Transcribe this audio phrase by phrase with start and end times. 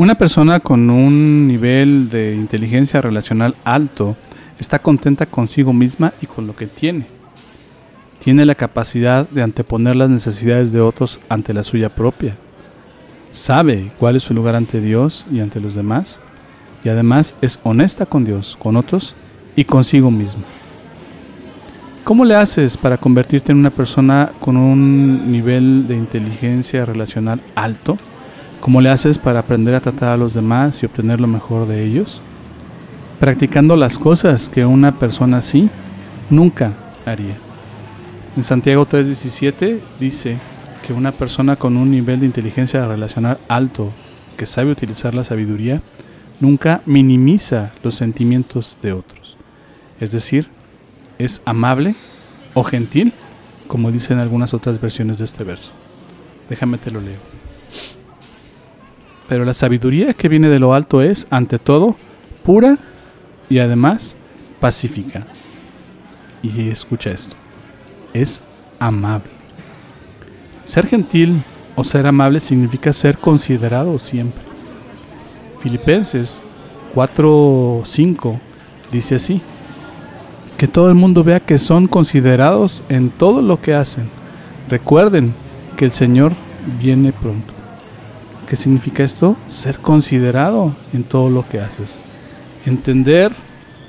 [0.00, 4.16] Una persona con un nivel de inteligencia relacional alto
[4.58, 7.06] está contenta consigo misma y con lo que tiene.
[8.18, 12.38] Tiene la capacidad de anteponer las necesidades de otros ante la suya propia.
[13.30, 16.18] Sabe cuál es su lugar ante Dios y ante los demás.
[16.82, 19.14] Y además es honesta con Dios, con otros
[19.54, 20.44] y consigo misma.
[22.04, 27.98] ¿Cómo le haces para convertirte en una persona con un nivel de inteligencia relacional alto?
[28.60, 31.82] ¿Cómo le haces para aprender a tratar a los demás y obtener lo mejor de
[31.82, 32.20] ellos?
[33.18, 35.70] Practicando las cosas que una persona así
[36.28, 36.74] nunca
[37.06, 37.38] haría.
[38.36, 40.36] En Santiago 3:17 dice
[40.86, 43.92] que una persona con un nivel de inteligencia relacional alto,
[44.36, 45.80] que sabe utilizar la sabiduría,
[46.38, 49.38] nunca minimiza los sentimientos de otros.
[50.00, 50.48] Es decir,
[51.18, 51.94] es amable
[52.52, 53.14] o gentil,
[53.68, 55.72] como dicen algunas otras versiones de este verso.
[56.50, 57.49] Déjame te lo leo.
[59.30, 61.94] Pero la sabiduría que viene de lo alto es, ante todo,
[62.42, 62.78] pura
[63.48, 64.16] y además
[64.58, 65.24] pacífica.
[66.42, 67.36] Y escucha esto,
[68.12, 68.42] es
[68.80, 69.30] amable.
[70.64, 71.44] Ser gentil
[71.76, 74.42] o ser amable significa ser considerado siempre.
[75.60, 76.42] Filipenses
[76.96, 78.40] 4:5
[78.90, 79.40] dice así,
[80.56, 84.10] que todo el mundo vea que son considerados en todo lo que hacen.
[84.68, 85.34] Recuerden
[85.76, 86.32] que el Señor
[86.80, 87.59] viene pronto.
[88.50, 89.36] ¿Qué significa esto?
[89.46, 92.02] Ser considerado en todo lo que haces.
[92.66, 93.32] Entender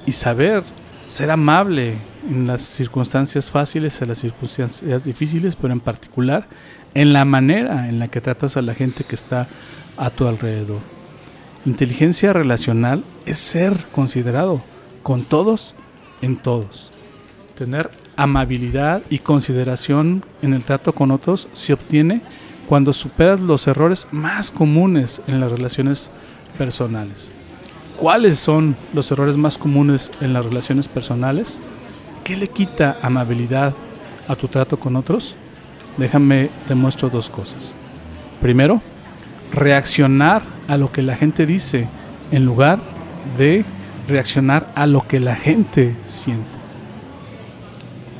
[0.06, 0.62] y saber,
[1.08, 1.98] ser amable
[2.30, 6.48] en las circunstancias fáciles, en las circunstancias difíciles, pero en particular
[6.94, 9.48] en la manera en la que tratas a la gente que está
[9.98, 10.82] a tu alrededor.
[11.66, 14.62] Inteligencia relacional es ser considerado
[15.02, 15.74] con todos
[16.22, 16.92] en todos.
[17.58, 22.22] Tener amabilidad y consideración en el trato con otros se obtiene
[22.68, 26.12] cuando superas los errores más comunes en las relaciones
[26.58, 27.32] personales.
[27.98, 31.60] ¿Cuáles son los errores más comunes en las relaciones personales?
[32.24, 33.74] ¿Qué le quita amabilidad
[34.28, 35.36] a tu trato con otros?
[35.98, 37.74] Déjame, te muestro dos cosas.
[38.42, 38.82] Primero,
[39.52, 41.90] reaccionar a lo que la gente dice
[42.32, 42.80] en lugar
[43.38, 43.66] de
[44.08, 46.58] reaccionar a lo que la gente siente.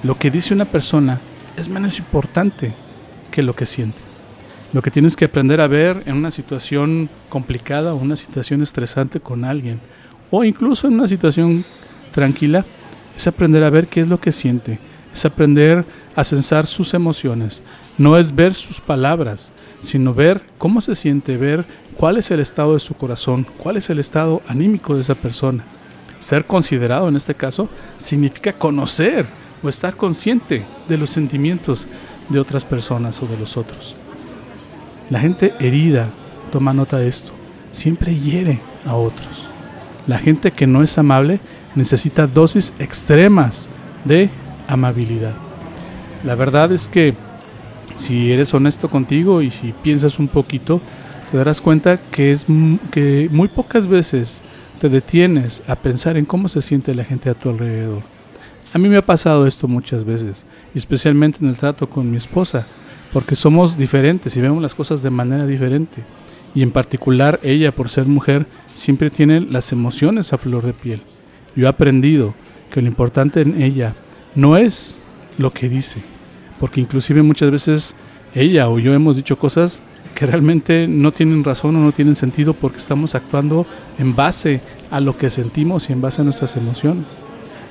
[0.04, 1.22] Lo que dice una persona
[1.58, 2.74] es menos importante
[3.32, 4.11] que lo que siente.
[4.74, 9.20] Lo que tienes que aprender a ver en una situación complicada o una situación estresante
[9.20, 9.82] con alguien,
[10.30, 11.66] o incluso en una situación
[12.12, 12.66] tranquila,
[13.16, 14.80] es aprender a ver qué es lo que siente,
[15.14, 15.84] es aprender
[16.16, 17.62] a censar sus emociones.
[17.98, 19.52] No es ver sus palabras,
[19.82, 21.66] sino ver cómo se siente, ver
[21.98, 25.66] cuál es el estado de su corazón, cuál es el estado anímico de esa persona.
[26.22, 27.68] Ser considerado en este caso
[27.98, 29.26] significa conocer
[29.62, 31.88] o estar consciente de los sentimientos
[32.30, 33.98] de otras personas o de los otros.
[35.12, 36.08] La gente herida,
[36.54, 37.34] toma nota de esto,
[37.74, 39.50] siempre hiere a otros.
[40.08, 41.42] La gente que no es amable
[41.76, 43.70] necesita dosis extremas
[44.06, 44.30] de
[44.70, 45.34] amabilidad.
[46.24, 47.14] La verdad es que
[47.98, 50.80] si eres honesto contigo y si piensas un poquito,
[51.30, 52.46] te darás cuenta que es
[52.90, 54.42] que muy pocas veces
[54.80, 58.02] te detienes a pensar en cómo se siente la gente a tu alrededor.
[58.74, 62.66] A mí me ha pasado esto muchas veces, especialmente en el trato con mi esposa
[63.14, 66.04] porque somos diferentes y vemos las cosas de manera diferente.
[66.54, 71.02] Y en particular ella, por ser mujer, siempre tiene las emociones a flor de piel.
[71.56, 72.34] Yo he aprendido
[72.70, 73.96] que lo importante en ella
[74.36, 75.04] no es
[75.38, 76.02] lo que dice,
[76.60, 77.96] porque inclusive muchas veces
[78.34, 79.84] ella o yo hemos dicho cosas
[80.16, 83.66] que realmente no tienen razón o no tienen sentido porque estamos actuando
[83.98, 87.06] en base a lo que sentimos y en base a nuestras emociones.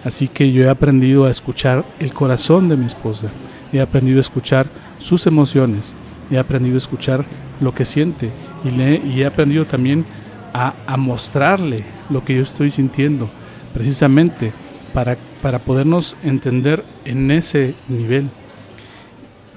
[0.04, 3.28] Así que yo he aprendido a escuchar el corazón de mi esposa
[3.72, 4.68] he aprendido a escuchar
[4.98, 5.94] sus emociones,
[6.30, 7.24] he aprendido a escuchar
[7.60, 8.30] lo que siente
[8.64, 10.04] y, he aprendido también
[10.52, 13.30] a, a, mostrarle lo que yo estoy sintiendo,
[13.72, 14.52] precisamente
[14.92, 18.30] para, para podernos entender en ese nivel.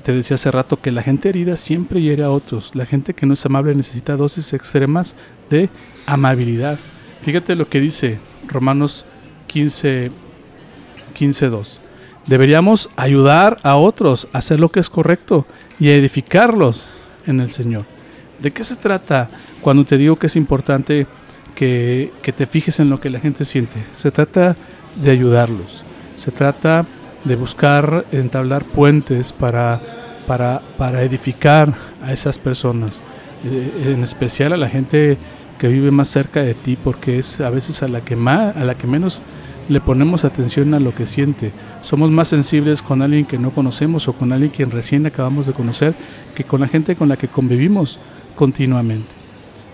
[0.04, 2.76] Te decía hace rato que la gente herida siempre hiere a otros.
[2.76, 5.16] La gente que no es amable necesita dosis extremas
[5.50, 5.70] de
[6.06, 6.78] amabilidad.
[7.22, 8.20] Fíjate lo que dice
[8.50, 9.06] Romanos
[9.48, 10.12] 15,
[11.14, 11.82] 15 2.
[12.28, 15.46] Deberíamos ayudar a otros a hacer lo que es correcto
[15.80, 16.90] y edificarlos
[17.26, 17.86] en el Señor.
[18.42, 19.28] ¿De qué se trata
[19.62, 21.08] cuando te digo que es importante
[21.54, 23.84] que, que te fijes en lo que la gente siente.
[23.94, 24.56] Se trata
[24.96, 25.86] de ayudarlos.
[26.16, 26.86] Se trata
[27.24, 29.82] de buscar entablar puentes para,
[30.28, 31.74] para, para edificar
[32.04, 33.02] a esas personas,
[33.46, 35.18] eh, en especial a la gente
[35.58, 38.66] que vive más cerca de ti, porque es a veces a la que más, a
[38.66, 39.24] la que menos
[39.70, 41.52] le ponemos atención a lo que siente.
[41.82, 45.54] Somos más sensibles con alguien que no conocemos o con alguien que recién acabamos de
[45.54, 45.96] conocer
[46.36, 48.00] que con la gente con la que convivimos
[48.36, 49.16] continuamente.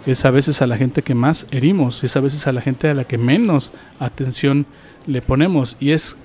[0.06, 2.88] Es a veces a la gente que más herimos, es a veces a la gente
[2.88, 4.66] a la que menos atención
[5.06, 6.18] le ponemos y es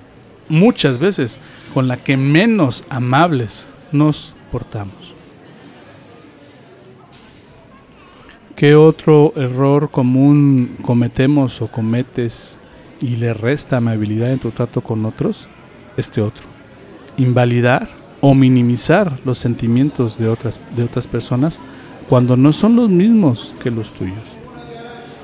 [0.47, 1.39] muchas veces
[1.73, 5.13] con la que menos amables nos portamos.
[8.55, 12.61] ¿Qué otro error común cometemos o cometes
[13.01, 15.47] y le resta amabilidad en tu trato con otros?
[15.97, 16.45] Este otro.
[17.17, 17.89] Invalidar
[18.21, 21.61] o minimizar los sentimientos de otras, de otras personas
[22.09, 24.23] cuando no son los mismos que los tuyos.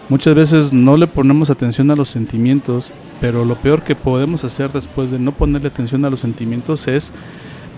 [0.09, 4.71] Muchas veces no le ponemos atención a los sentimientos, pero lo peor que podemos hacer
[4.71, 7.13] después de no ponerle atención a los sentimientos es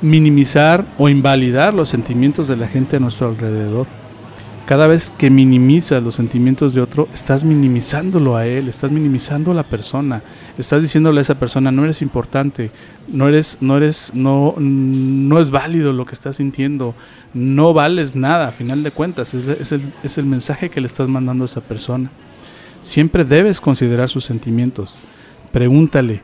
[0.02, 3.88] minimizar o invalidar los sentimientos de la gente a nuestro alrededor.
[4.66, 9.54] Cada vez que minimizas los sentimientos de otro, estás minimizándolo a él, estás minimizando a
[9.54, 10.24] la persona,
[10.58, 12.72] estás diciéndole a esa persona no eres importante,
[13.10, 16.96] no eres, no eres, no, no es válido lo que estás sintiendo,
[17.34, 21.10] no vales nada, a final de cuentas, es, el, es el mensaje que le estás
[21.10, 22.10] mandando a esa persona.
[22.82, 24.98] Siempre debes considerar sus sentimientos.
[25.52, 26.22] Pregúntale,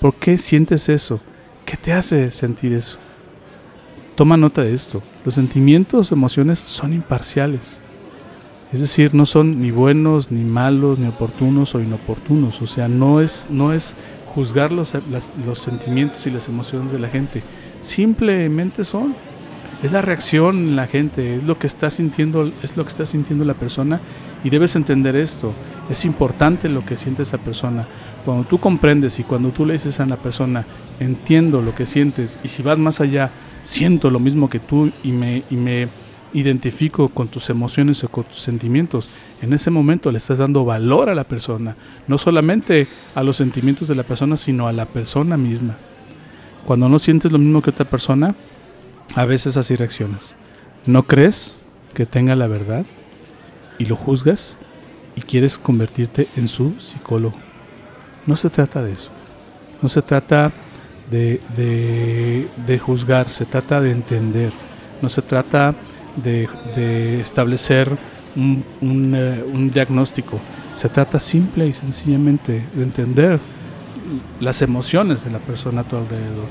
[0.00, 1.20] ¿por qué sientes eso?
[1.66, 2.98] ¿Qué te hace sentir eso?
[4.22, 5.02] Toma nota de esto.
[5.24, 7.80] Los sentimientos, emociones son imparciales.
[8.72, 12.62] Es decir, no son ni buenos, ni malos, ni oportunos o inoportunos.
[12.62, 13.96] O sea, no es, no es
[14.32, 14.96] juzgar los,
[15.44, 17.42] los sentimientos y las emociones de la gente.
[17.80, 19.16] Simplemente son
[19.82, 23.44] es la reacción la gente, es lo que está sintiendo, es lo que está sintiendo
[23.44, 24.00] la persona
[24.44, 25.52] y debes entender esto.
[25.90, 27.88] Es importante lo que siente esa persona.
[28.24, 30.64] Cuando tú comprendes y cuando tú le dices a la persona,
[31.00, 33.32] entiendo lo que sientes y si vas más allá,
[33.64, 35.88] siento lo mismo que tú y me, y me
[36.32, 41.10] identifico con tus emociones o con tus sentimientos, en ese momento le estás dando valor
[41.10, 41.76] a la persona,
[42.06, 45.76] no solamente a los sentimientos de la persona, sino a la persona misma.
[46.64, 48.36] Cuando no sientes lo mismo que otra persona,
[49.14, 50.36] a veces así reaccionas.
[50.86, 51.60] No crees
[51.94, 52.86] que tenga la verdad
[53.78, 54.58] y lo juzgas
[55.16, 57.36] y quieres convertirte en su psicólogo.
[58.26, 59.10] No se trata de eso.
[59.82, 60.52] No se trata
[61.10, 61.40] de,
[62.66, 64.52] de, juzgar, se trata de entender.
[65.02, 65.74] No se trata
[66.16, 67.90] de, de establecer
[68.36, 70.40] un, un, eh, un, diagnóstico.
[70.74, 73.40] Se trata simple y sencillamente de entender
[74.40, 76.48] las emociones de la persona a tu alrededor.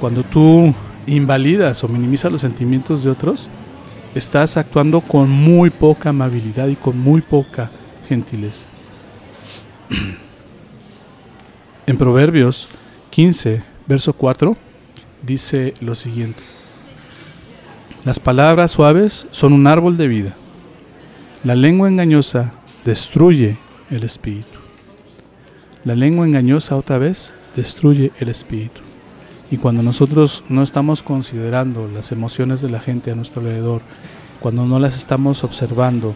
[0.00, 0.72] Cuando tú
[1.06, 3.48] invalidas o minimizas los sentimientos de otros,
[4.14, 7.70] estás actuando con muy poca amabilidad y con muy poca
[8.08, 8.66] gentileza.
[11.86, 12.68] En Proverbios
[13.10, 14.56] 15, verso 4,
[15.20, 16.42] dice lo siguiente.
[18.04, 20.36] Las palabras suaves son un árbol de vida.
[21.42, 22.54] La lengua engañosa
[22.86, 23.58] destruye
[23.90, 24.58] el espíritu.
[25.84, 28.80] La lengua engañosa otra vez destruye el espíritu.
[29.50, 33.82] Y cuando nosotros no estamos considerando las emociones de la gente a nuestro alrededor,
[34.40, 36.14] cuando no las estamos observando,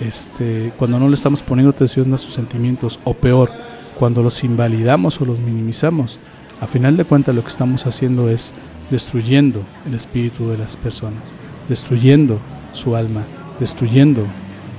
[0.00, 3.50] este, cuando no le estamos poniendo atención a sus sentimientos, o peor,
[3.98, 6.18] cuando los invalidamos o los minimizamos,
[6.60, 8.54] a final de cuentas lo que estamos haciendo es
[8.90, 11.34] destruyendo el espíritu de las personas,
[11.68, 12.38] destruyendo
[12.72, 13.24] su alma,
[13.58, 14.26] destruyendo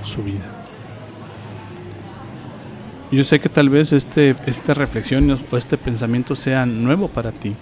[0.03, 0.54] su vida.
[3.15, 7.55] Yo sé que tal vez este, esta reflexión o este pensamiento sea nuevo para ti.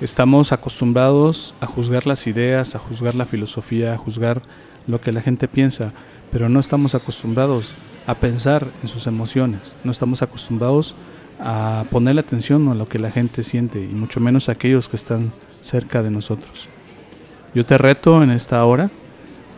[0.00, 4.40] Estamos acostumbrados a juzgar las ideas, a juzgar la filosofía, a juzgar
[4.86, 5.92] lo que la gente piensa,
[6.30, 7.74] pero no estamos acostumbrados
[8.06, 10.94] a pensar en sus emociones, no estamos acostumbrados
[11.38, 14.96] a ponerle atención a lo que la gente siente y mucho menos a aquellos que
[14.96, 16.70] están cerca de nosotros.
[17.54, 18.90] Yo te reto en esta hora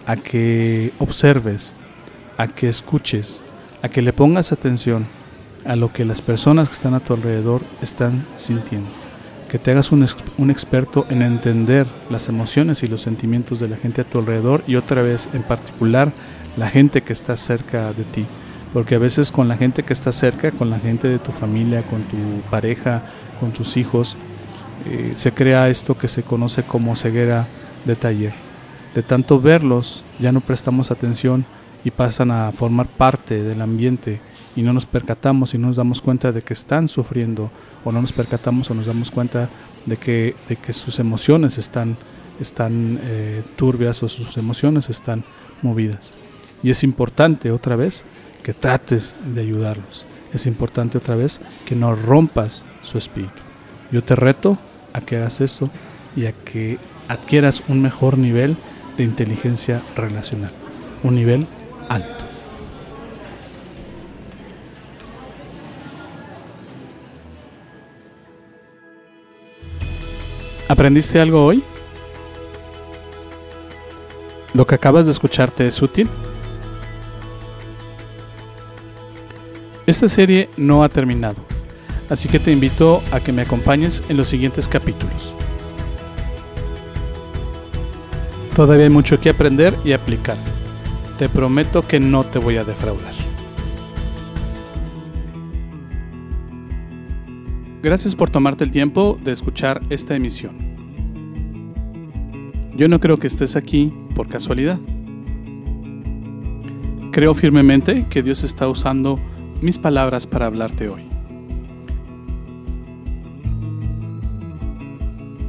[0.04, 1.76] a que observes,
[2.36, 3.40] a que escuches,
[3.84, 5.06] a que le pongas atención
[5.66, 8.88] a lo que las personas que están a tu alrededor están sintiendo.
[9.50, 10.02] Que te hagas un,
[10.50, 14.76] experto en entender las emociones y los sentimientos de la gente a tu alrededor y
[14.76, 16.14] otra vez en particular
[16.56, 18.24] la gente que está cerca de ti.
[18.72, 21.86] Porque a veces con la gente que está cerca, con la gente de tu familia,
[21.86, 22.16] con tu
[22.50, 23.02] pareja,
[23.38, 24.16] con tus hijos,
[24.86, 27.46] eh, se crea esto que se conoce como ceguera
[27.84, 28.32] de taller.
[28.94, 31.44] De tanto verlos, ya no prestamos atención
[31.84, 34.20] y pasan a formar parte del ambiente
[34.56, 37.50] y no nos percatamos y no nos damos cuenta de que están sufriendo
[37.84, 39.48] o no nos percatamos o nos damos cuenta
[39.84, 41.96] de que, de que sus emociones están,
[42.40, 45.24] están eh, turbias o sus emociones están
[45.62, 46.14] movidas.
[46.62, 48.06] Y es importante otra vez
[48.42, 50.06] que trates de ayudarlos.
[50.32, 53.42] Es importante otra vez que no rompas su espíritu.
[53.92, 54.58] Yo te reto
[54.92, 55.70] a que hagas esto
[56.16, 58.56] y a que adquieras un mejor nivel
[58.96, 60.52] de inteligencia relacional,
[61.02, 61.46] un nivel
[61.88, 62.24] alto.
[70.68, 71.62] ¿Aprendiste algo hoy?
[74.54, 76.08] ¿Lo que acabas de escucharte es útil?
[79.86, 81.42] Esta serie no ha terminado,
[82.08, 85.34] así que te invito a que me acompañes en los siguientes capítulos.
[88.56, 90.38] Todavía hay mucho que aprender y aplicar.
[91.18, 93.14] Te prometo que no te voy a defraudar.
[97.84, 100.56] Gracias por tomarte el tiempo de escuchar esta emisión.
[102.76, 104.80] Yo no creo que estés aquí por casualidad.
[107.12, 109.20] Creo firmemente que Dios está usando
[109.60, 111.02] mis palabras para hablarte hoy.